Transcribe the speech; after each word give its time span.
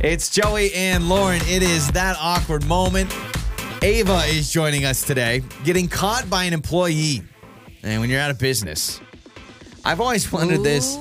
It's 0.00 0.30
Joey 0.30 0.72
and 0.74 1.08
Lauren. 1.08 1.40
It 1.46 1.62
is 1.62 1.88
that 1.92 2.16
awkward 2.20 2.64
moment. 2.66 3.12
Ava 3.82 4.22
is 4.26 4.50
joining 4.50 4.84
us 4.84 5.02
today, 5.02 5.42
getting 5.64 5.88
caught 5.88 6.28
by 6.30 6.44
an 6.44 6.52
employee. 6.52 7.22
And 7.82 8.00
when 8.00 8.08
you're 8.10 8.20
out 8.20 8.30
of 8.30 8.38
business, 8.38 9.00
I've 9.84 10.00
always 10.00 10.30
wondered 10.32 10.62
this. 10.62 10.98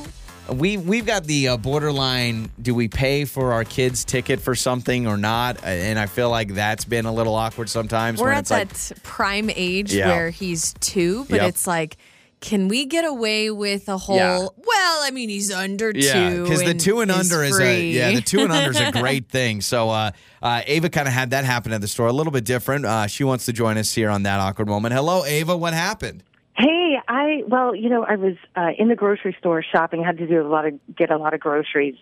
We 0.50 0.78
we've 0.78 1.06
got 1.06 1.26
the 1.26 1.50
uh, 1.50 1.58
borderline. 1.58 2.50
Do 2.62 2.74
we 2.74 2.88
pay 2.88 3.26
for 3.26 3.52
our 3.54 3.66
kids' 3.66 4.06
ticket 4.06 4.40
for 4.40 4.56
something 4.56 5.06
or 5.06 5.18
not? 5.18 5.58
Uh, 5.58 5.68
And 5.68 6.00
I 6.00 6.06
feel 6.06 6.30
like 6.30 6.54
that's 6.54 6.86
been 6.86 7.06
a 7.06 7.14
little 7.14 7.36
awkward 7.36 7.70
sometimes. 7.70 8.20
We're 8.22 8.28
when 8.28 8.38
at 8.38 8.40
it's 8.42 8.52
like, 8.52 8.70
that 8.74 9.04
prime 9.04 9.50
age 9.54 9.94
Yeah. 9.94 10.08
where 10.08 10.30
he's 10.30 10.74
two, 10.80 11.26
but 11.30 11.38
Yep. 11.42 11.50
it's 11.50 11.68
like, 11.68 11.98
can 12.40 12.68
we 12.68 12.86
get 12.86 13.04
away 13.06 13.50
with 13.52 13.90
a 13.90 13.98
whole? 13.98 14.16
Yeah. 14.16 14.38
Well, 14.40 15.00
I 15.04 15.10
mean, 15.12 15.30
he's 15.30 15.52
under 15.52 15.92
Yeah, 15.94 16.30
two. 16.30 16.44
because 16.44 16.64
the 16.64 16.74
two 16.76 17.02
and 17.02 17.10
under 17.12 17.44
is 17.44 17.56
a 17.58 17.60
free. 17.64 17.92
yeah, 17.98 18.12
the 18.14 18.22
two 18.22 18.40
and 18.42 18.52
under 18.52 18.70
is 18.72 18.80
a 18.80 18.92
great 19.02 19.28
thing. 19.30 19.62
So 19.62 19.90
uh, 19.90 20.12
uh, 20.42 20.62
Ava 20.68 20.90
kind 20.90 21.08
of 21.08 21.14
had 21.14 21.32
that 21.32 21.46
happen 21.46 21.72
at 21.74 21.82
the 21.82 21.88
store, 21.88 22.08
a 22.08 22.14
little 22.14 22.32
bit 22.32 22.46
different. 22.46 22.86
Uh, 22.86 23.08
she 23.08 23.24
wants 23.24 23.46
to 23.46 23.54
join 23.54 23.78
us 23.78 23.94
here 23.94 24.10
on 24.10 24.24
that 24.24 24.40
awkward 24.40 24.68
moment. 24.68 24.94
Hello, 24.94 25.26
Ava. 25.26 25.58
What 25.58 25.74
happened? 25.74 26.24
Hey, 26.56 26.98
I 27.08 27.44
well, 27.48 27.76
you 27.76 27.88
know, 27.90 28.04
I 28.04 28.16
was 28.16 28.34
uh, 28.56 28.70
in 28.78 28.88
the 28.88 28.96
grocery 28.96 29.36
store 29.40 29.64
shopping. 29.64 30.02
I 30.04 30.08
had 30.08 30.18
to 30.18 30.28
do 30.28 30.42
a 30.42 30.48
lot 30.48 30.66
of 30.66 30.74
get 30.96 31.12
a 31.12 31.18
lot 31.18 31.34
of 31.36 31.40
groceries, 31.40 31.96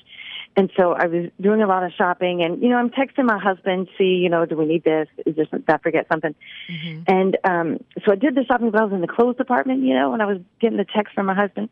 and 0.57 0.71
so 0.77 0.93
I 0.93 1.07
was 1.07 1.29
doing 1.41 1.61
a 1.61 1.67
lot 1.67 1.83
of 1.83 1.91
shopping. 1.97 2.41
And 2.43 2.61
you 2.61 2.69
know, 2.69 2.77
I'm 2.77 2.89
texting 2.89 3.25
my 3.25 3.37
husband, 3.37 3.87
see, 3.97 4.15
you 4.23 4.29
know, 4.29 4.45
do 4.45 4.55
we 4.55 4.65
need 4.65 4.83
this? 4.83 5.07
Is 5.25 5.35
this 5.35 5.47
did 5.49 5.63
I 5.69 5.77
forget 5.79 6.07
something? 6.11 6.33
And 7.07 7.37
um, 7.43 7.79
so 8.05 8.11
I 8.11 8.15
did 8.15 8.35
the 8.35 8.45
shopping, 8.45 8.71
but 8.71 8.79
I 8.79 8.83
was 8.85 8.93
in 8.93 9.01
the 9.01 9.07
clothes 9.07 9.37
department, 9.37 9.83
you 9.83 9.93
know, 9.93 10.13
and 10.13 10.21
I 10.21 10.25
was 10.25 10.39
getting 10.61 10.77
the 10.77 10.85
text 10.85 11.13
from 11.13 11.25
my 11.25 11.33
husband, 11.35 11.69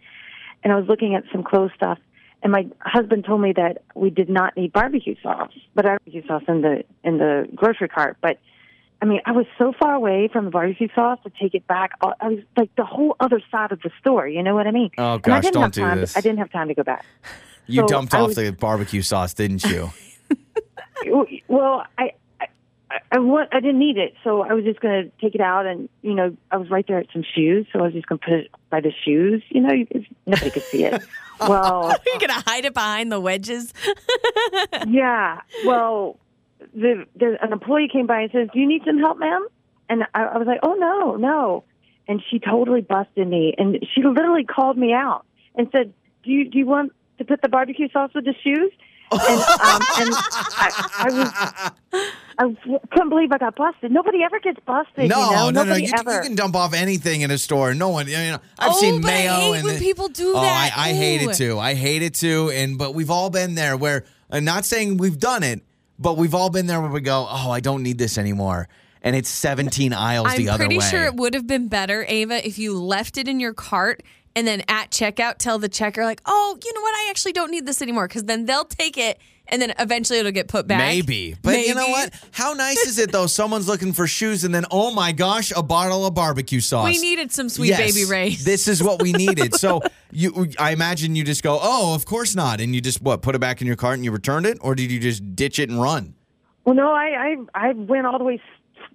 and 0.64 0.74
I 0.74 0.76
was 0.78 0.88
looking 0.88 1.16
at 1.16 1.24
some 1.32 1.44
clothes 1.44 1.72
stuff. 1.76 1.98
And 2.42 2.52
my 2.52 2.68
husband 2.82 3.24
told 3.24 3.40
me 3.40 3.54
that 3.56 3.84
we 3.96 4.10
did 4.10 4.28
not 4.30 4.58
need 4.58 4.74
barbecue 4.74 5.16
sauce, 5.24 5.54
but 5.76 5.86
barbecue 5.86 6.26
sauce 6.28 6.44
in 6.50 6.62
the 6.62 6.84
in 7.04 7.18
the 7.18 7.48
grocery 7.56 7.88
cart, 7.90 8.18
but. 8.22 8.38
I 9.02 9.06
mean, 9.06 9.20
I 9.26 9.34
was 9.34 9.46
so 9.58 9.74
far 9.78 9.94
away 9.96 10.30
from 10.32 10.46
the 10.46 10.52
barbecue 10.52 10.88
sauce 10.96 11.20
to 11.26 11.32
take 11.38 11.54
it 11.56 11.68
back. 11.68 11.92
I 12.02 12.14
I 12.22 12.28
was 12.30 12.40
like 12.56 12.74
the 12.78 12.86
whole 12.86 13.18
other 13.20 13.42
side 13.52 13.74
of 13.74 13.82
the 13.82 13.92
store. 14.00 14.30
You 14.30 14.42
know 14.42 14.56
what 14.56 14.66
I 14.66 14.72
mean? 14.72 14.92
Oh, 14.98 15.16
And 15.16 15.26
I 15.26 15.28
gosh, 15.28 15.42
didn't 15.42 15.54
don't 15.56 15.64
have 15.64 15.72
do 15.74 15.82
time, 15.82 16.00
this. 16.00 16.16
I 16.16 16.22
didn't 16.22 16.38
have 16.38 16.50
time 16.54 16.70
to 16.70 16.74
go 16.74 16.84
back. 16.84 17.06
You 17.68 17.82
So 17.82 17.88
dumped 17.88 18.14
I 18.14 18.20
off 18.20 18.28
was- 18.30 18.36
the 18.38 18.52
barbecue 18.52 19.02
sauce, 19.02 19.34
didn't 19.34 19.64
you? 19.66 19.92
Well, 21.50 21.86
I, 21.98 22.12
I, 22.40 22.48
I, 22.90 23.00
I, 23.12 23.20
want, 23.20 23.50
I 23.54 23.60
didn't 23.60 23.80
need 23.80 23.98
it, 23.98 24.14
so 24.24 24.42
I 24.42 24.54
was 24.54 24.64
just 24.64 24.80
going 24.80 25.04
to 25.04 25.12
take 25.22 25.36
it 25.36 25.42
out, 25.42 25.66
and 25.66 25.90
you 26.02 26.14
know, 26.14 26.36
I 26.50 26.56
was 26.58 26.70
right 26.70 26.86
there 26.88 26.98
at 26.98 27.08
some 27.12 27.24
shoes, 27.36 27.68
so 27.74 27.80
I 27.80 27.82
was 27.84 27.94
just 27.94 28.08
going 28.08 28.20
to 28.20 28.26
put 28.26 28.34
it 28.36 28.52
by 28.70 28.80
the 28.80 28.92
shoes. 29.04 29.44
You 29.50 29.62
know, 29.62 29.74
you- 29.74 30.06
nobody 30.26 30.50
could 30.52 30.64
see 30.64 30.86
it. 30.86 31.02
Well, 31.42 31.94
You're 32.06 32.20
gonna 32.20 32.42
hide 32.46 32.64
it 32.64 32.74
behind 32.76 33.12
the 33.12 33.20
wedges. 33.20 33.74
yeah. 34.88 35.42
Well, 35.66 36.18
the, 36.74 37.06
the 37.16 37.38
an 37.42 37.52
employee 37.52 37.90
came 37.92 38.06
by 38.08 38.22
and 38.22 38.32
says, 38.32 38.48
"Do 38.54 38.60
you 38.60 38.68
need 38.68 38.84
some 38.86 39.00
help, 39.00 39.18
ma'am?" 39.18 39.46
And 39.90 40.04
I, 40.14 40.24
I 40.24 40.38
was 40.38 40.48
like, 40.48 40.60
"Oh 40.64 40.76
no, 40.76 41.16
no." 41.16 41.64
And 42.08 42.22
she 42.30 42.40
totally 42.40 42.82
busted 42.82 43.28
me, 43.28 43.56
and 43.58 43.78
she 43.94 44.04
literally 44.04 44.46
called 44.46 44.78
me 44.78 44.94
out 44.94 45.26
and 45.56 45.68
said, 45.72 45.92
"Do 46.24 46.32
you 46.32 46.50
do 46.50 46.58
you 46.60 46.66
want 46.66 46.94
to 47.18 47.26
put 47.26 47.42
the 47.42 47.50
barbecue 47.50 47.88
sauce 47.92 48.12
with 48.16 48.26
the 48.26 48.34
shoes?" 48.44 48.72
And 49.12 49.22
um, 49.22 49.82
and 50.00 50.10
I, 50.16 51.72
I 52.40 52.46
was 52.46 52.58
I 52.66 52.80
couldn't 52.92 53.10
believe 53.10 53.32
I 53.32 53.38
got 53.38 53.56
busted. 53.56 53.92
Nobody 53.92 54.24
ever 54.24 54.40
gets 54.40 54.60
busted. 54.66 55.08
no, 55.10 55.30
you 55.30 55.36
know? 55.36 55.50
no, 55.50 55.50
no. 55.52 55.64
Nobody 55.66 55.86
You, 55.86 55.92
ever. 55.98 56.16
you 56.16 56.22
can 56.22 56.36
dump 56.36 56.56
off 56.56 56.74
anything 56.74 57.22
in 57.22 57.30
a 57.30 57.38
store. 57.38 57.76
No 57.76 57.90
one, 57.90 58.08
you 58.08 58.14
know, 58.14 58.40
I've 58.58 58.72
Oh, 58.72 58.80
seen 58.80 59.02
but 59.02 59.10
I 59.12 59.14
mayo 59.14 59.34
hate 59.36 59.54
and 59.58 59.66
when 59.66 59.74
the- 59.76 59.80
people 59.80 60.08
do 60.08 60.34
oh, 60.36 60.42
that. 60.42 60.74
I, 60.76 60.90
I 60.90 60.94
hate 60.94 61.22
it 61.22 61.36
too. 61.36 61.60
I 61.60 61.76
hate 61.76 62.02
it 62.02 62.16
too. 62.16 62.50
And 62.52 62.78
but 62.78 62.96
we've 62.96 63.12
all 63.12 63.30
been 63.30 63.54
there 63.54 63.78
where 63.78 64.04
I'm 64.32 64.46
not 64.46 64.66
saying 64.66 64.98
we've 64.98 65.20
done 65.20 65.44
it, 65.44 65.62
but 66.00 66.18
we've 66.18 66.34
all 66.34 66.50
been 66.50 66.66
there 66.66 66.82
where 66.82 66.90
we 66.90 67.02
go, 67.02 67.28
oh, 67.30 67.52
I 67.52 67.60
don't 67.60 67.84
need 67.84 68.00
this 68.00 68.18
anymore, 68.18 68.68
and 69.04 69.16
it's 69.16 69.30
17 69.30 69.94
aisles 69.94 70.28
I'm 70.32 70.38
the 70.38 70.50
other 70.50 70.64
way. 70.64 70.68
pretty 70.70 70.80
way. 70.80 70.90
sure 70.90 71.04
it 71.06 71.14
would 71.16 71.36
have 71.36 71.46
been 71.46 71.68
better, 71.68 72.04
Ava, 72.08 72.46
if 72.48 72.58
you 72.58 72.76
left 72.80 73.18
it 73.20 73.28
in 73.28 73.40
your 73.40 73.54
cart 73.54 74.02
and 74.36 74.48
then 74.48 74.64
at 74.68 74.92
checkout 74.92 75.38
tell 75.38 75.60
the 75.60 75.70
checker 75.70 76.04
like, 76.04 76.22
"Oh, 76.26 76.58
you 76.64 76.74
know 76.74 76.82
what? 76.82 76.94
I 76.94 77.08
actually 77.10 77.34
don't 77.34 77.52
need 77.52 77.66
this 77.66 77.82
anymore," 77.82 78.08
because 78.08 78.24
then 78.24 78.46
they'll 78.46 78.66
take 78.66 78.98
it 78.98 79.20
and 79.48 79.62
then 79.62 79.74
eventually 79.78 80.20
it'll 80.20 80.32
get 80.32 80.48
put 80.48 80.68
back. 80.68 80.80
Maybe. 80.80 81.36
But 81.42 81.60
you 81.68 81.76
know 81.76 81.90
what? 81.90 82.14
How 82.32 82.54
nice 82.54 82.86
is 82.86 82.98
it 82.98 83.12
though? 83.12 83.28
Someone's 83.28 83.68
looking 83.68 83.94
for 83.94 84.08
shoes 84.08 84.44
and 84.44 84.56
then, 84.56 84.66
oh 84.72 84.92
my 84.92 85.12
gosh, 85.12 85.52
a 85.56 85.62
bottle 85.62 86.06
of 86.06 86.14
barbecue 86.14 86.60
sauce. 86.62 86.86
We 86.86 86.98
needed 87.00 87.32
some 87.32 87.50
sweet 87.50 87.70
Yes, 87.70 87.94
Baby 87.94 88.10
Ray's. 88.10 88.44
This 88.54 88.68
is 88.68 88.82
what 88.82 89.02
we 89.02 89.12
needed. 89.12 89.56
so 89.56 89.82
you 90.12 90.48
I 90.60 90.72
imagine 90.72 91.16
you 91.16 91.24
just 91.24 91.44
go, 91.44 91.60
Oh, 91.62 91.94
of 91.94 92.06
course 92.06 92.36
not. 92.36 92.62
And 92.62 92.74
you 92.74 92.82
just 92.82 93.02
what, 93.02 93.22
put 93.22 93.36
it 93.36 93.40
back 93.40 93.62
in 93.62 93.68
your 93.68 93.76
cart 93.76 93.96
and 93.96 94.06
you 94.06 94.12
returned 94.12 94.46
it? 94.46 94.58
Or 94.62 94.76
did 94.76 94.92
you 94.92 95.00
just 95.00 95.36
ditch 95.36 95.60
it 95.60 95.70
and 95.70 95.82
run? 95.82 96.16
Well, 96.66 96.76
no, 96.76 96.94
I, 96.94 97.36
I 97.54 97.70
I 97.70 97.74
went 97.74 98.06
all 98.08 98.18
the 98.18 98.24
way 98.24 98.42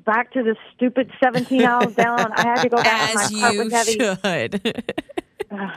back 0.06 0.32
to 0.32 0.43
the 0.43 0.56
stupid 0.75 1.10
17 1.22 1.62
aisles 1.62 1.94
down. 1.94 2.32
I 2.32 2.43
had 2.43 2.62
to 2.62 2.69
go 2.70 2.76
back. 2.78 3.10
As 3.16 3.31
My 3.32 3.41
cart 3.41 3.55
you 3.55 3.65
was 3.65 3.72
heavy. 3.72 3.99
should. 3.99 4.84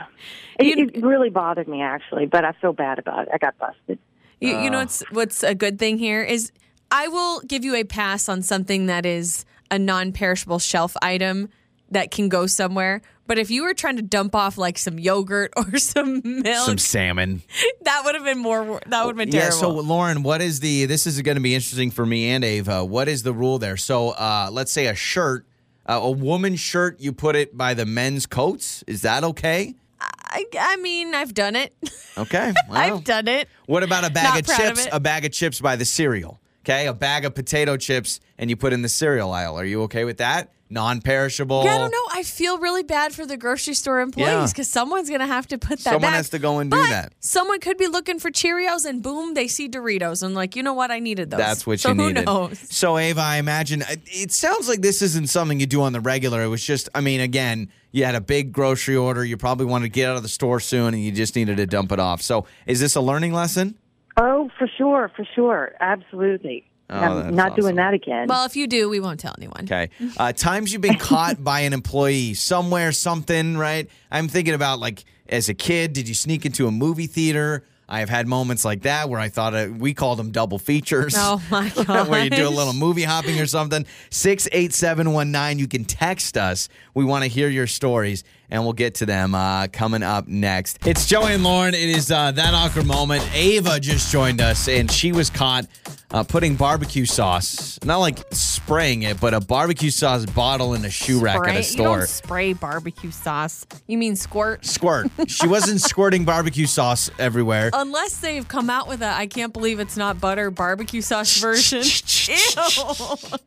It, 0.58 0.94
it 0.94 1.02
really 1.02 1.30
bothered 1.30 1.66
me 1.66 1.80
actually, 1.80 2.26
but 2.26 2.44
I 2.44 2.52
feel 2.52 2.72
bad 2.74 2.98
about 2.98 3.22
it. 3.22 3.30
I 3.32 3.38
got 3.38 3.56
busted. 3.58 3.98
You, 4.38 4.58
you 4.58 4.70
know 4.70 4.80
what's 4.80 5.02
what's 5.10 5.42
a 5.42 5.54
good 5.54 5.78
thing 5.78 5.96
here 5.98 6.22
is 6.22 6.52
I 6.90 7.08
will 7.08 7.40
give 7.40 7.64
you 7.64 7.74
a 7.74 7.84
pass 7.84 8.28
on 8.28 8.42
something 8.42 8.86
that 8.86 9.06
is 9.06 9.44
a 9.70 9.78
non-perishable 9.78 10.58
shelf 10.58 10.94
item 11.00 11.48
that 11.90 12.10
can 12.10 12.28
go 12.28 12.46
somewhere. 12.46 13.00
But 13.26 13.38
if 13.38 13.50
you 13.50 13.62
were 13.62 13.72
trying 13.72 13.96
to 13.96 14.02
dump 14.02 14.34
off 14.34 14.58
like 14.58 14.76
some 14.78 14.98
yogurt 14.98 15.52
or 15.56 15.78
some 15.78 16.20
milk, 16.22 16.66
Some 16.66 16.78
salmon. 16.78 17.42
that 17.82 18.02
would 18.04 18.14
have 18.14 18.24
been 18.24 18.38
more. 18.38 18.80
That 18.86 19.06
would 19.06 19.12
have 19.12 19.16
been 19.16 19.34
Yeah, 19.34 19.48
terrible. 19.48 19.58
so 19.58 19.70
Lauren, 19.70 20.22
what 20.22 20.42
is 20.42 20.60
the 20.60 20.84
this 20.84 21.06
is 21.06 21.20
going 21.22 21.36
to 21.36 21.42
be 21.42 21.54
interesting 21.54 21.90
for 21.90 22.04
me 22.04 22.28
and 22.28 22.44
Ava. 22.44 22.84
What 22.84 23.08
is 23.08 23.22
the 23.22 23.32
rule 23.32 23.58
there? 23.58 23.78
So 23.78 24.10
uh 24.10 24.50
let's 24.52 24.70
say 24.70 24.86
a 24.86 24.94
shirt, 24.94 25.46
uh, 25.86 26.00
a 26.02 26.10
woman's 26.10 26.60
shirt, 26.60 27.00
you 27.00 27.12
put 27.12 27.36
it 27.36 27.56
by 27.56 27.74
the 27.74 27.86
men's 27.86 28.26
coats. 28.26 28.84
Is 28.86 29.02
that 29.02 29.24
okay? 29.24 29.74
I, 30.00 30.44
I 30.58 30.76
mean, 30.76 31.14
I've 31.14 31.34
done 31.34 31.56
it. 31.56 31.74
Okay. 32.18 32.52
well. 32.68 32.78
I've 32.98 33.04
done 33.04 33.26
it. 33.26 33.48
What 33.64 33.82
about 33.82 34.04
a 34.04 34.10
bag 34.10 34.24
Not 34.24 34.40
of 34.40 34.46
proud 34.46 34.72
of 34.72 34.76
chips? 34.76 34.88
A 34.92 35.00
bag 35.00 35.24
of 35.24 35.32
chips 35.32 35.62
by 35.62 35.76
the 35.76 35.86
cereal. 35.86 36.42
Okay, 36.60 36.86
a 36.86 36.92
bag 36.92 37.24
of 37.24 37.34
potato 37.34 37.78
chips, 37.78 38.20
and 38.36 38.50
you 38.50 38.56
put 38.56 38.74
in 38.74 38.82
the 38.82 38.88
cereal 38.90 39.32
aisle. 39.32 39.58
Are 39.58 39.64
you 39.64 39.84
okay 39.84 40.04
with 40.04 40.18
that? 40.18 40.52
Non-perishable. 40.72 41.64
Yeah, 41.64 41.74
I 41.74 41.78
don't 41.78 41.90
know. 41.90 42.04
I 42.12 42.22
feel 42.22 42.58
really 42.58 42.82
bad 42.82 43.12
for 43.14 43.26
the 43.26 43.36
grocery 43.36 43.74
store 43.74 44.00
employees 44.00 44.52
because 44.52 44.68
someone's 44.68 45.08
going 45.08 45.20
to 45.20 45.26
have 45.26 45.46
to 45.48 45.58
put 45.58 45.78
that 45.80 45.92
Someone 45.92 46.02
back. 46.02 46.14
has 46.14 46.30
to 46.30 46.38
go 46.38 46.58
and 46.58 46.70
do 46.70 46.76
that. 46.88 47.12
Someone 47.20 47.60
could 47.60 47.76
be 47.78 47.86
looking 47.86 48.18
for 48.18 48.30
Cheerios 48.30 48.84
and 48.84 49.02
boom, 49.02 49.34
they 49.34 49.46
see 49.48 49.68
Doritos 49.68 50.22
and 50.22 50.34
like, 50.34 50.56
you 50.56 50.62
know 50.62 50.72
what? 50.74 50.90
I 50.90 50.98
needed 50.98 51.30
those. 51.30 51.38
That's 51.38 51.66
what 51.66 51.80
so 51.80 51.90
you 51.90 51.94
who 51.96 52.06
needed. 52.08 52.26
knows? 52.26 52.58
So, 52.70 52.98
Ava, 52.98 53.20
I 53.20 53.36
imagine 53.36 53.82
it- 53.82 54.00
it 54.06 54.32
sounds 54.32 54.68
like 54.68 54.80
this 54.80 55.02
isn't 55.02 55.28
something 55.28 55.60
you 55.60 55.66
do 55.66 55.82
on 55.82 55.92
the 55.92 56.00
regular. 56.00 56.42
It 56.42 56.48
was 56.48 56.64
just, 56.64 56.88
I 56.94 57.00
mean, 57.00 57.20
again, 57.20 57.68
you 57.90 58.04
had 58.04 58.14
a 58.14 58.20
big 58.20 58.52
grocery 58.52 58.96
order. 58.96 59.24
You 59.24 59.36
probably 59.36 59.66
wanted 59.66 59.84
to 59.84 59.90
get 59.90 60.08
out 60.08 60.16
of 60.16 60.22
the 60.22 60.28
store 60.28 60.60
soon, 60.60 60.94
and 60.94 61.02
you 61.02 61.12
just 61.12 61.36
needed 61.36 61.58
to 61.58 61.66
dump 61.66 61.92
it 61.92 61.98
off. 62.00 62.22
So, 62.22 62.46
is 62.66 62.80
this 62.80 62.96
a 62.96 63.00
learning 63.00 63.34
lesson? 63.34 63.76
Oh, 64.16 64.50
for 64.58 64.66
sure, 64.78 65.10
for 65.14 65.26
sure, 65.34 65.72
absolutely. 65.80 66.64
Oh, 66.90 66.96
I'm 66.98 67.16
that's 67.22 67.34
not 67.34 67.52
awesome. 67.52 67.60
doing 67.62 67.74
that 67.76 67.94
again. 67.94 68.26
Well, 68.28 68.44
if 68.44 68.54
you 68.56 68.66
do, 68.66 68.88
we 68.88 69.00
won't 69.00 69.18
tell 69.20 69.34
anyone. 69.38 69.62
Okay. 69.64 69.88
Uh, 70.18 70.32
times 70.32 70.72
you've 70.72 70.82
been 70.82 70.98
caught 70.98 71.42
by 71.42 71.60
an 71.60 71.72
employee 71.72 72.34
somewhere, 72.34 72.92
something, 72.92 73.56
right? 73.56 73.88
I'm 74.10 74.28
thinking 74.28 74.54
about 74.54 74.78
like 74.78 75.04
as 75.28 75.48
a 75.48 75.54
kid, 75.54 75.94
did 75.94 76.08
you 76.08 76.14
sneak 76.14 76.44
into 76.44 76.66
a 76.66 76.70
movie 76.70 77.06
theater? 77.06 77.64
I 77.88 78.00
have 78.00 78.08
had 78.08 78.26
moments 78.26 78.64
like 78.64 78.82
that 78.82 79.10
where 79.10 79.20
I 79.20 79.28
thought 79.28 79.54
uh, 79.54 79.68
we 79.76 79.92
called 79.92 80.18
them 80.18 80.30
double 80.30 80.58
features. 80.58 81.14
Oh 81.16 81.42
my 81.50 81.68
god. 81.70 82.08
where 82.08 82.24
you 82.24 82.30
do 82.30 82.48
a 82.48 82.50
little 82.50 82.72
movie 82.72 83.02
hopping 83.02 83.38
or 83.38 83.46
something. 83.46 83.84
68719. 84.10 85.58
You 85.58 85.68
can 85.68 85.84
text 85.84 86.36
us. 86.36 86.68
We 86.94 87.04
want 87.04 87.24
to 87.24 87.28
hear 87.28 87.48
your 87.48 87.66
stories 87.66 88.24
and 88.50 88.62
we'll 88.64 88.72
get 88.72 88.94
to 88.96 89.06
them 89.06 89.34
uh, 89.34 89.66
coming 89.68 90.02
up 90.02 90.26
next. 90.28 90.86
It's 90.86 91.06
Joey 91.06 91.34
and 91.34 91.44
Lauren. 91.44 91.74
It 91.74 91.88
is 91.88 92.10
uh, 92.10 92.32
that 92.32 92.54
awkward 92.54 92.86
moment. 92.86 93.28
Ava 93.34 93.78
just 93.80 94.10
joined 94.10 94.40
us 94.40 94.68
and 94.68 94.90
she 94.90 95.12
was 95.12 95.28
caught 95.30 95.66
uh, 96.12 96.22
putting 96.22 96.56
barbecue 96.56 97.04
sauce, 97.06 97.78
not 97.84 97.98
like 97.98 98.18
spraying 98.32 99.02
it, 99.02 99.20
but 99.20 99.32
a 99.34 99.40
barbecue 99.40 99.90
sauce 99.90 100.26
bottle 100.26 100.74
in 100.74 100.84
a 100.84 100.90
shoe 100.90 101.20
rack 101.20 101.36
at 101.36 101.42
Spray- 101.42 101.54
a 101.54 101.56
You 101.58 101.62
store. 101.62 101.98
don't 102.00 102.08
spray 102.08 102.52
barbecue 102.52 103.10
sauce. 103.10 103.66
You 103.86 103.98
mean 103.98 104.16
squirt? 104.16 104.64
Squirt. 104.64 105.08
She 105.26 105.46
wasn't 105.48 105.80
squirting 105.90 106.24
barbecue 106.24 106.66
sauce 106.66 107.10
everywhere. 107.18 107.70
Unless 107.72 108.20
they've 108.20 108.46
come 108.46 108.68
out 108.70 108.88
with 108.88 109.02
a 109.02 109.06
I 109.08 109.26
can't 109.26 109.52
believe 109.52 109.80
it's 109.80 109.96
not 109.96 110.20
butter 110.20 110.50
barbecue 110.50 111.00
sauce 111.00 111.38
version. 111.38 111.82
Ew. 111.82 113.38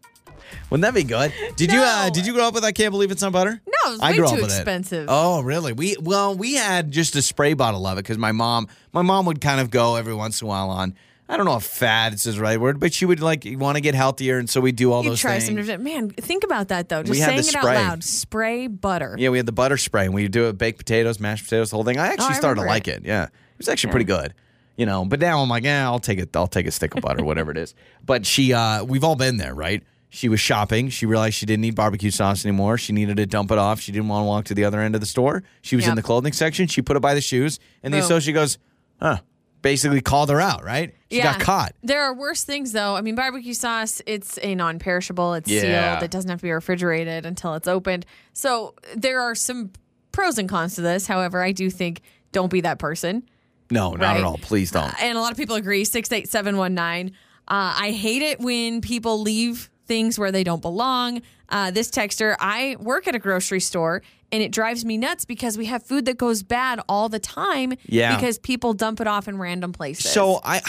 Wouldn't 0.70 0.82
that 0.82 0.94
be 0.96 1.04
good? 1.04 1.32
Did 1.56 1.72
you 1.72 1.80
uh, 1.80 2.10
did 2.10 2.26
you 2.26 2.34
grow 2.34 2.46
up 2.48 2.54
with 2.56 2.64
I 2.64 2.72
can't 2.72 2.92
believe 2.92 3.12
it's 3.12 3.22
not 3.22 3.32
butter? 3.32 3.62
No, 3.68 3.94
it's 3.94 4.02
I 4.02 4.12
way 4.12 4.18
grew 4.18 4.26
too 4.28 4.34
up 4.36 4.42
with 4.42 4.52
it. 4.52 4.56
expensive. 4.56 5.06
Oh, 5.10 5.42
really? 5.42 5.74
We 5.74 5.96
well, 6.02 6.36
we 6.36 6.56
had 6.56 6.92
just 6.92 7.16
a 7.16 7.22
spray 7.22 7.54
bottle 7.54 7.86
of 7.86 7.98
it 7.98 8.02
because 8.02 8.18
my 8.18 8.32
mom, 8.32 8.68
my 8.92 9.04
mom 9.04 9.28
would 9.28 9.42
kind 9.42 9.60
of 9.62 9.70
go 9.70 9.96
every 9.96 10.14
once 10.16 10.42
in 10.42 10.46
a 10.46 10.50
while 10.50 10.70
on. 10.72 10.96
I 11.28 11.38
don't 11.38 11.46
know 11.48 11.56
if 11.58 11.64
fad 11.64 12.14
is 12.14 12.24
the 12.24 12.40
right 12.40 12.60
word, 12.60 12.80
but 12.80 12.94
she 12.94 13.06
would 13.06 13.20
like 13.20 13.46
want 13.48 13.78
to 13.78 13.82
get 13.82 13.96
healthier, 13.96 14.38
and 14.38 14.48
so 14.50 14.62
we 14.62 14.72
do 14.72 14.92
all 14.92 15.04
You 15.04 15.10
those 15.10 15.20
try 15.20 15.34
things. 15.40 15.46
some 15.46 15.56
different. 15.56 15.84
Man, 15.84 16.10
think 16.12 16.44
about 16.44 16.68
that 16.68 16.88
though. 16.90 17.02
Just 17.02 17.20
saying 17.20 17.42
the 17.42 17.48
it 17.48 17.56
out 17.56 17.64
loud. 17.64 18.04
Spray 18.04 18.68
butter. 18.68 19.16
yeah, 19.18 19.30
we 19.30 19.38
had 19.38 19.46
the 19.48 19.52
butter 19.52 19.78
spray, 19.78 20.06
and 20.06 20.14
we 20.14 20.28
do 20.28 20.48
it 20.50 20.58
baked 20.58 20.78
potatoes, 20.78 21.20
mashed 21.20 21.46
potatoes, 21.46 21.72
the 21.72 21.78
whole 21.78 21.84
thing. 21.84 21.98
I 21.98 22.08
actually 22.08 22.26
Oh, 22.26 22.30
I 22.30 22.34
started 22.34 22.62
to 22.62 22.68
like 22.68 22.88
it. 22.88 23.04
Yeah, 23.06 23.24
it 23.24 23.32
was 23.58 23.68
actually 23.70 23.92
pretty 23.92 24.06
good. 24.06 24.34
you 24.78 24.86
know. 24.86 25.04
But 25.06 25.20
now 25.20 25.40
I'm 25.42 25.50
like, 25.50 25.64
yeah, 25.64 25.86
I'll 25.90 26.00
take 26.00 26.20
it. 26.20 26.36
I'll 26.36 26.46
take 26.48 26.68
a 26.68 26.72
stick 26.72 26.94
of 26.96 27.02
butter, 27.02 27.24
whatever 27.24 27.50
it 27.50 27.58
is. 27.58 27.74
But 28.06 28.26
she, 28.26 28.54
uh, 28.54 28.84
we've 28.84 29.04
all 29.04 29.16
been 29.16 29.38
there, 29.38 29.56
right? 29.56 29.82
She 30.10 30.30
was 30.30 30.40
shopping. 30.40 30.90
She 30.90 31.06
realized 31.08 31.36
she 31.36 31.46
didn't 31.48 31.62
need 31.62 31.76
barbecue 31.76 32.12
sauce 32.12 32.46
anymore. 32.46 32.78
She 32.78 32.94
needed 32.94 33.18
to 33.18 33.26
dump 33.26 33.52
it 33.52 33.58
off. 33.58 33.82
She 33.82 33.92
didn't 33.92 34.08
want 34.10 34.22
to 34.24 34.28
walk 34.28 34.46
to 34.46 34.54
the 34.54 34.64
other 34.64 34.80
end 34.80 34.94
of 34.96 35.02
the 35.02 35.08
store. 35.08 35.44
She 35.62 35.76
was 35.76 35.88
in 35.88 35.96
the 35.96 36.02
clothing 36.04 36.32
section. 36.34 36.68
She 36.68 36.82
put 36.84 36.96
it 36.96 37.02
by 37.02 37.14
the 37.16 37.20
shoes, 37.22 37.60
and 37.84 37.92
the 37.94 37.98
Boom. 37.98 38.06
associate 38.06 38.34
goes, 38.34 38.58
huh. 39.02 39.18
Basically 39.66 40.00
called 40.00 40.30
her 40.30 40.40
out, 40.40 40.64
right? 40.64 40.94
She 41.12 41.22
got 41.22 41.40
caught. 41.40 41.74
There 41.82 42.04
are 42.04 42.14
worse 42.14 42.44
things 42.44 42.72
though. 42.72 42.96
I 42.96 43.02
mean, 43.02 43.16
barbecue 43.16 43.56
sauce, 43.56 44.00
it's 44.06 44.38
a 44.44 44.54
non-perishable. 44.54 45.34
It's 45.34 45.50
Yeah. 45.50 45.96
sealed. 45.96 46.04
It 46.04 46.12
doesn't 46.12 46.30
have 46.30 46.38
to 46.40 46.44
be 46.44 46.52
refrigerated 46.52 47.26
until 47.26 47.56
it's 47.56 47.68
opened. 47.68 48.06
So 48.34 48.76
there 48.96 49.20
are 49.22 49.34
some 49.34 49.72
pros 50.12 50.38
and 50.38 50.48
cons 50.48 50.76
to 50.76 50.82
this. 50.82 51.08
However, 51.08 51.42
I 51.42 51.52
do 51.52 51.72
think 51.72 52.02
don't 52.32 52.52
be 52.52 52.62
that 52.62 52.78
person. 52.78 53.24
No, 53.72 53.92
not 53.96 54.00
Right. 54.02 54.18
at 54.18 54.24
all. 54.24 54.38
Please 54.38 54.70
don't. 54.70 54.94
And 55.02 55.18
a 55.18 55.22
lot 55.22 55.32
of 55.32 55.38
people 55.38 55.56
agree. 55.56 55.84
Six 55.84 56.12
eight 56.12 56.30
seven 56.30 56.58
one 56.58 56.76
nine. 56.76 57.08
Uh, 57.48 57.74
I 57.76 57.90
hate 57.92 58.22
it 58.22 58.40
when 58.40 58.82
people 58.82 59.20
leave 59.20 59.72
things 59.88 60.20
where 60.20 60.32
they 60.32 60.44
don't 60.44 60.62
belong. 60.62 61.22
Uh, 61.50 61.72
this 61.72 61.90
texter, 61.90 62.36
I 62.40 62.76
work 62.80 63.08
at 63.08 63.16
a 63.16 63.20
grocery 63.20 63.60
store, 63.62 64.04
and 64.36 64.44
it 64.44 64.52
drives 64.52 64.84
me 64.84 64.98
nuts 64.98 65.24
because 65.26 65.58
we 65.58 65.66
have 65.66 65.82
food 65.84 66.06
that 66.06 66.18
goes 66.18 66.44
bad 66.44 66.80
all 66.90 67.08
the 67.10 67.20
time. 67.20 67.74
Yeah. 67.86 68.16
Because 68.16 68.38
people 68.38 68.74
dump 68.74 69.00
it 69.02 69.08
off 69.08 69.28
in 69.28 69.38
random 69.38 69.72
places. 69.72 70.12
So 70.12 70.42
I, 70.44 70.62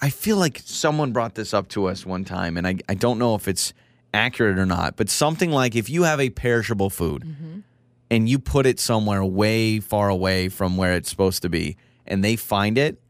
I 0.00 0.10
feel 0.10 0.36
like 0.36 0.60
someone 0.64 1.12
brought 1.12 1.34
this 1.34 1.54
up 1.54 1.68
to 1.70 1.86
us 1.86 2.04
one 2.04 2.24
time, 2.24 2.56
and 2.58 2.66
I, 2.66 2.76
I 2.88 2.94
don't 2.94 3.18
know 3.18 3.34
if 3.34 3.48
it's 3.48 3.72
accurate 4.12 4.58
or 4.58 4.66
not, 4.66 4.96
but 4.96 5.08
something 5.08 5.50
like 5.50 5.74
if 5.74 5.88
you 5.90 6.02
have 6.04 6.20
a 6.20 6.30
perishable 6.30 6.90
food 6.90 7.22
Mm-hmm. 7.22 7.60
and 8.10 8.28
you 8.28 8.38
put 8.38 8.66
it 8.66 8.78
somewhere 8.78 9.24
way 9.24 9.80
far 9.80 10.08
away 10.08 10.48
from 10.48 10.76
where 10.76 10.92
it's 10.94 11.10
supposed 11.10 11.42
to 11.42 11.48
be, 11.48 11.76
and 12.06 12.22
they 12.22 12.36
find 12.36 12.78
it, 12.78 13.00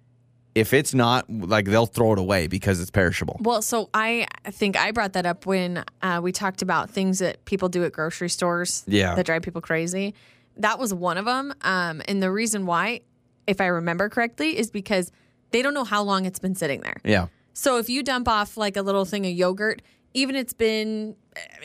if 0.56 0.72
it's 0.72 0.94
not 0.94 1.28
like 1.28 1.66
they'll 1.66 1.84
throw 1.84 2.14
it 2.14 2.18
away 2.18 2.46
because 2.46 2.80
it's 2.80 2.90
perishable. 2.90 3.36
Well, 3.40 3.60
so 3.60 3.90
I 3.92 4.26
think 4.46 4.74
I 4.76 4.90
brought 4.90 5.12
that 5.12 5.26
up 5.26 5.44
when 5.44 5.84
uh, 6.00 6.20
we 6.22 6.32
talked 6.32 6.62
about 6.62 6.88
things 6.90 7.18
that 7.18 7.44
people 7.44 7.68
do 7.68 7.84
at 7.84 7.92
grocery 7.92 8.30
stores 8.30 8.82
Yeah. 8.86 9.14
that 9.14 9.26
drive 9.26 9.42
people 9.42 9.60
crazy. 9.60 10.14
That 10.56 10.78
was 10.78 10.94
one 10.94 11.18
of 11.18 11.26
them. 11.26 11.52
Um, 11.60 12.00
and 12.08 12.22
the 12.22 12.30
reason 12.30 12.64
why, 12.64 13.02
if 13.46 13.60
I 13.60 13.66
remember 13.66 14.08
correctly, 14.08 14.56
is 14.58 14.70
because 14.70 15.12
they 15.50 15.60
don't 15.60 15.74
know 15.74 15.84
how 15.84 16.02
long 16.02 16.24
it's 16.24 16.38
been 16.38 16.54
sitting 16.54 16.80
there. 16.80 16.96
Yeah. 17.04 17.26
So 17.52 17.76
if 17.76 17.90
you 17.90 18.02
dump 18.02 18.26
off 18.26 18.56
like 18.56 18.78
a 18.78 18.82
little 18.82 19.04
thing 19.04 19.26
of 19.26 19.32
yogurt, 19.32 19.82
even 20.14 20.34
it's 20.36 20.54
been, 20.54 21.16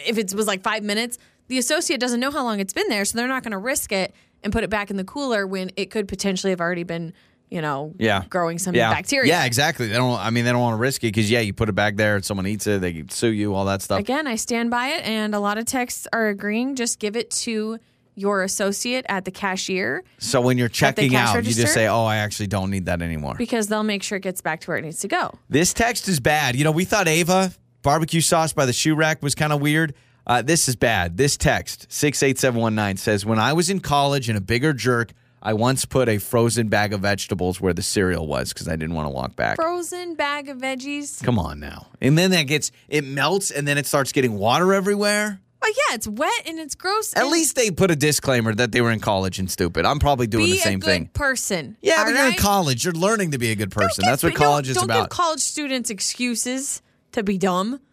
if 0.06 0.18
it 0.18 0.34
was 0.34 0.48
like 0.48 0.64
five 0.64 0.84
minutes, 0.84 1.18
the 1.48 1.58
associate 1.58 2.02
doesn't 2.02 2.20
know 2.20 2.32
how 2.32 2.44
long 2.44 2.60
it's 2.60 2.74
been 2.74 2.90
there. 2.90 3.06
So 3.06 3.18
they're 3.18 3.28
not 3.30 3.44
going 3.44 3.52
to 3.54 3.58
risk 3.58 3.94
it 3.94 4.14
and 4.44 4.52
put 4.52 4.66
it 4.66 4.70
back 4.70 4.90
in 4.90 4.98
the 4.98 5.04
cooler 5.06 5.48
when 5.48 5.72
it 5.78 5.92
could 5.92 6.10
potentially 6.10 6.52
have 6.52 6.60
already 6.60 6.84
been, 6.84 7.14
you 7.52 7.62
know, 7.62 7.94
Yeah. 8.00 8.24
growing 8.30 8.58
some 8.58 8.74
yeah. 8.74 8.92
bacteria. 8.94 9.28
Yeah, 9.32 9.46
exactly. 9.46 9.88
They 9.88 9.96
don't. 9.96 10.18
I 10.18 10.30
mean, 10.32 10.46
they 10.46 10.52
don't 10.52 10.62
want 10.62 10.74
to 10.74 10.78
risk 10.80 11.04
it 11.04 11.08
because 11.10 11.30
yeah, 11.30 11.42
you 11.42 11.54
put 11.54 11.70
it 11.70 11.74
back 11.74 11.98
there 11.98 12.16
and 12.16 12.26
someone 12.26 12.48
eats 12.48 12.66
it, 12.66 12.82
they 12.82 13.04
sue 13.10 13.28
you, 13.28 13.54
all 13.54 13.66
that 13.66 13.82
stuff. 13.84 14.00
Again, 14.00 14.26
I 14.26 14.36
stand 14.38 14.72
by 14.72 14.88
it, 14.88 15.06
and 15.06 15.36
a 15.36 15.40
lot 15.40 15.58
of 15.60 15.66
texts 15.66 16.08
are 16.14 16.30
agreeing. 16.30 16.76
Just 16.76 16.98
give 16.98 17.16
it 17.16 17.30
to 17.32 17.78
your 18.16 18.44
associate 18.44 19.06
at 19.08 19.24
the 19.24 19.32
cashier 19.32 20.04
So 20.18 20.42
when 20.42 20.58
you're 20.58 20.68
checking 20.70 21.16
out, 21.16 21.36
you 21.46 21.54
just 21.54 21.74
say, 21.74 21.88
"Oh, 21.88 22.04
I 22.06 22.18
actually 22.18 22.48
don't 22.48 22.70
need 22.72 22.86
that 22.86 23.02
anymore." 23.02 23.36
because 23.38 23.68
they'll 23.68 23.84
make 23.84 24.04
sure 24.04 24.18
it 24.18 24.22
gets 24.22 24.42
back 24.42 24.62
to 24.62 24.68
where 24.72 24.78
it 24.78 24.84
needs 24.84 25.00
to 25.00 25.08
go. 25.08 25.38
This 25.50 25.74
text 25.74 26.08
is 26.08 26.20
bad. 26.20 26.56
You 26.56 26.64
know, 26.64 26.72
we 26.72 26.86
thought 26.86 27.08
Ava 27.08 27.52
barbecue 27.82 28.22
sauce 28.22 28.54
by 28.54 28.66
the 28.66 28.74
shoe 28.74 28.96
rack 28.96 29.22
was 29.22 29.36
kind 29.36 29.52
of 29.52 29.60
weird. 29.62 29.94
Uh, 30.28 30.42
this 30.42 30.70
is 30.70 30.76
bad. 30.76 31.18
This 31.18 31.36
text 31.36 31.88
six 31.90 32.22
eight 32.24 32.38
seven 32.38 32.62
one 32.62 32.76
nine 32.76 32.96
says, 32.98 33.26
"When 33.26 33.40
I 33.40 33.54
was 33.54 33.70
in 33.70 33.80
college 33.80 34.30
and 34.30 34.38
a 34.38 34.42
bigger 34.42 34.72
jerk, 34.74 35.12
I 35.42 35.54
once 35.54 35.86
put 35.86 36.08
a 36.08 36.18
frozen 36.20 36.68
bag 36.68 36.94
of 36.94 37.02
vegetables 37.02 37.60
where 37.60 37.74
the 37.74 37.82
cereal 37.82 38.28
was 38.28 38.54
because 38.54 38.68
I 38.68 38.76
didn't 38.76 38.94
want 38.96 39.06
to 39.08 39.10
walk 39.10 39.36
back." 39.36 39.56
Frozen 39.56 40.16
bag 40.16 40.50
of 40.50 40.58
veggies. 40.60 41.24
Come 41.24 41.40
on 41.40 41.60
now, 41.60 41.88
and 42.02 42.18
then 42.18 42.32
that 42.32 42.44
gets 42.44 42.72
it 42.90 43.04
melts 43.04 43.52
and 43.52 43.68
then 43.68 43.78
it 43.78 43.86
starts 43.88 44.12
getting 44.12 44.34
water 44.34 44.74
everywhere. 44.74 45.40
Oh 45.64 45.72
yeah, 45.78 45.96
it's 45.96 46.08
wet 46.08 46.48
and 46.48 46.58
it's 46.60 46.74
gross. 46.74 47.14
At 47.16 47.22
and 47.24 47.32
least 47.32 47.56
they 47.56 47.70
put 47.70 47.92
a 47.92 47.96
disclaimer 47.96 48.54
that 48.56 48.72
they 48.72 48.82
were 48.82 48.90
in 48.90 49.00
college 49.00 49.38
and 49.38 49.50
stupid. 49.50 49.86
I'm 49.86 50.00
probably 50.00 50.26
doing 50.26 50.46
be 50.46 50.52
the 50.54 50.58
same 50.58 50.78
a 50.78 50.80
good 50.80 50.86
thing. 50.86 51.06
person. 51.14 51.78
Yeah, 51.84 52.04
but 52.04 52.16
you're 52.16 52.28
in 52.30 52.34
college. 52.34 52.84
You're 52.84 52.94
learning 52.96 53.32
to 53.32 53.38
be 53.38 53.52
a 53.52 53.56
good 53.56 53.70
person. 53.70 54.04
Don't 54.04 54.12
That's 54.12 54.24
what 54.24 54.34
college 54.34 54.66
don't, 54.66 54.72
is 54.72 54.76
don't 54.78 54.86
about. 54.86 55.04
give 55.04 55.10
college 55.10 55.40
students 55.40 55.92
excuses 55.92 56.82
to 57.12 57.22
be 57.24 57.38
dumb. 57.38 57.80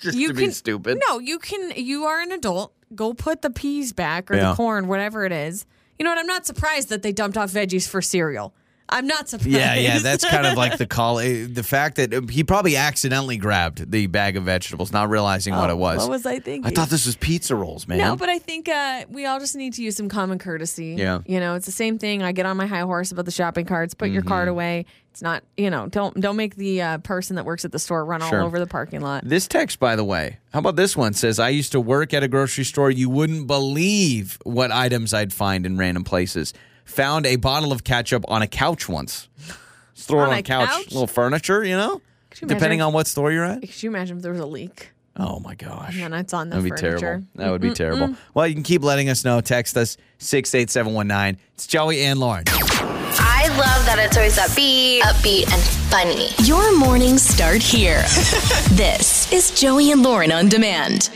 Just 0.00 0.18
you 0.18 0.28
to 0.28 0.34
be 0.34 0.44
can- 0.44 0.52
stupid. 0.52 1.00
No, 1.08 1.18
you 1.18 1.38
can. 1.38 1.72
You 1.76 2.04
are 2.04 2.20
an 2.20 2.32
adult. 2.32 2.72
Go 2.94 3.14
put 3.14 3.42
the 3.42 3.50
peas 3.50 3.92
back 3.92 4.30
or 4.30 4.34
Yeah. 4.36 4.50
the 4.50 4.54
corn, 4.56 4.86
whatever 4.86 5.24
it 5.24 5.32
is. 5.32 5.64
You 5.98 6.04
know 6.04 6.10
what? 6.10 6.18
I'm 6.18 6.26
not 6.26 6.46
surprised 6.46 6.88
that 6.90 7.02
they 7.02 7.12
dumped 7.12 7.36
off 7.36 7.52
veggies 7.52 7.88
for 7.88 8.02
cereal. 8.02 8.54
I'm 8.88 9.06
not 9.06 9.28
surprised. 9.28 9.50
Yeah, 9.50 9.74
yeah, 9.74 9.98
that's 9.98 10.24
kind 10.24 10.46
of 10.46 10.56
like 10.56 10.78
the 10.78 10.86
call. 10.86 11.18
eh, 11.18 11.46
The 11.50 11.62
fact 11.64 11.96
that 11.96 12.30
he 12.30 12.44
probably 12.44 12.76
accidentally 12.76 13.36
grabbed 13.36 13.90
the 13.90 14.06
bag 14.06 14.36
of 14.36 14.44
vegetables, 14.44 14.92
not 14.92 15.10
realizing 15.10 15.54
what 15.56 15.70
Oh, 15.70 15.72
it 15.72 15.76
was. 15.76 15.98
What 15.98 16.10
was 16.10 16.24
I 16.26 16.38
thinking? 16.38 16.66
I 16.70 16.74
thought 16.74 16.88
this 16.88 17.04
was 17.06 17.16
pizza 17.16 17.56
rolls, 17.56 17.88
man. 17.88 17.98
No, 17.98 18.14
but 18.14 18.28
I 18.28 18.38
think 18.38 18.68
uh, 18.68 19.04
we 19.08 19.26
all 19.26 19.40
just 19.40 19.56
need 19.56 19.72
to 19.74 19.82
use 19.82 19.96
some 19.96 20.08
common 20.08 20.38
courtesy. 20.38 20.94
Yeah. 20.98 21.20
You 21.26 21.40
know, 21.40 21.54
it's 21.56 21.66
the 21.66 21.72
same 21.72 21.98
thing. 21.98 22.22
I 22.22 22.30
get 22.32 22.46
on 22.46 22.56
my 22.56 22.66
high 22.66 22.80
horse 22.82 23.10
about 23.10 23.24
the 23.24 23.30
shopping 23.32 23.66
carts. 23.66 23.94
Put 23.94 24.10
your 24.10 24.22
Mm-hmm. 24.22 24.28
cart 24.28 24.48
away. 24.48 24.86
It's 25.10 25.22
not, 25.22 25.42
you 25.56 25.70
know, 25.70 25.86
don't 25.88 26.20
don't 26.20 26.36
make 26.36 26.56
the 26.56 26.82
uh, 26.82 26.98
person 26.98 27.36
that 27.36 27.44
works 27.46 27.64
at 27.64 27.72
the 27.72 27.78
store 27.78 28.04
run 28.04 28.20
Sure. 28.20 28.40
all 28.40 28.46
over 28.46 28.58
the 28.58 28.66
parking 28.66 29.00
lot. 29.00 29.24
this 29.24 29.48
text, 29.48 29.80
by 29.80 29.96
the 29.96 30.04
way, 30.04 30.36
how 30.52 30.58
about 30.58 30.76
this 30.76 30.94
one? 30.96 31.12
Says 31.14 31.38
I 31.40 31.48
used 31.48 31.72
to 31.72 31.80
work 31.80 32.12
at 32.14 32.22
a 32.22 32.28
grocery 32.28 32.64
store. 32.64 32.90
You 32.90 33.08
wouldn't 33.08 33.46
believe 33.46 34.38
what 34.44 34.70
items 34.70 35.12
I'd 35.14 35.32
find 35.32 35.64
in 35.66 35.76
random 35.78 36.04
places. 36.04 36.52
Found 36.86 37.26
a 37.26 37.36
bottle 37.36 37.72
of 37.72 37.84
ketchup 37.84 38.24
on 38.28 38.42
a 38.42 38.46
couch 38.46 38.88
once. 38.88 39.28
Just 39.94 40.08
throw 40.08 40.20
On 40.20 40.28
it 40.28 40.30
on 40.30 40.36
a 40.36 40.40
a 40.40 40.42
couch, 40.42 40.68
couch? 40.68 40.92
little 40.92 41.06
furniture, 41.06 41.64
you 41.64 41.76
know. 41.76 42.00
You 42.40 42.48
Depending 42.48 42.80
imagine- 42.80 42.80
on 42.82 42.92
what 42.92 43.06
store 43.06 43.32
you're 43.32 43.44
at. 43.44 43.60
Could 43.62 43.82
you 43.82 43.90
imagine 43.90 44.18
if 44.18 44.22
there 44.22 44.32
was 44.32 44.40
a 44.40 44.46
leak 44.46 44.90
Oh 45.18 45.40
my 45.40 45.54
gosh. 45.54 45.94
and 45.94 46.12
then 46.12 46.20
it's 46.20 46.34
on 46.34 46.50
the 46.50 46.56
That 46.56 46.62
would 46.62 46.64
be 46.74 46.80
furniture? 46.80 46.98
terrible. 46.98 47.26
That 47.36 47.50
would 47.50 47.60
be 47.62 47.70
terrible. 47.72 48.14
Well, 48.34 48.46
you 48.46 48.52
can 48.54 48.62
keep 48.62 48.82
letting 48.82 49.08
us 49.08 49.24
know. 49.24 49.40
Text 49.40 49.76
us 49.76 49.96
68719. 50.18 51.38
It's 51.54 51.66
Joey 51.66 52.02
and 52.02 52.20
Lauren. 52.20 52.44
I 52.48 53.48
love 53.48 53.86
that 53.86 53.98
it's 53.98 54.16
always 54.18 54.36
upbeat, 54.36 55.00
upbeat, 55.00 55.50
and 55.50 55.62
funny. 55.90 56.28
Your 56.46 56.76
mornings 56.78 57.22
start 57.22 57.62
here. 57.62 58.02
this 58.72 59.32
is 59.32 59.50
Joey 59.58 59.90
and 59.92 60.02
Lauren 60.02 60.30
on 60.32 60.48
demand. 60.50 61.08